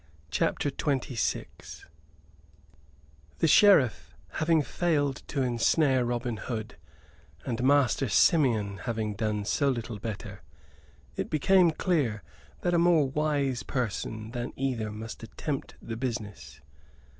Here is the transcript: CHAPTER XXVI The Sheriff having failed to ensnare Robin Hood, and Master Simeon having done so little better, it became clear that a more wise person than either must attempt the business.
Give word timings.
CHAPTER 0.31 0.71
XXVI 0.71 1.85
The 3.37 3.47
Sheriff 3.47 4.15
having 4.29 4.63
failed 4.63 5.17
to 5.27 5.43
ensnare 5.43 6.03
Robin 6.05 6.37
Hood, 6.37 6.75
and 7.45 7.61
Master 7.61 8.09
Simeon 8.09 8.77
having 8.85 9.13
done 9.13 9.45
so 9.45 9.69
little 9.69 9.99
better, 9.99 10.41
it 11.15 11.29
became 11.29 11.69
clear 11.69 12.23
that 12.61 12.73
a 12.73 12.79
more 12.79 13.11
wise 13.11 13.61
person 13.61 14.31
than 14.31 14.53
either 14.59 14.91
must 14.91 15.21
attempt 15.21 15.75
the 15.79 15.95
business. 15.97 16.61